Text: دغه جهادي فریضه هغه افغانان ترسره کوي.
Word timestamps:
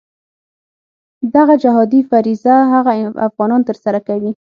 دغه 1.35 1.55
جهادي 1.63 2.01
فریضه 2.11 2.53
هغه 2.73 2.93
افغانان 3.27 3.61
ترسره 3.69 3.99
کوي. 4.07 4.31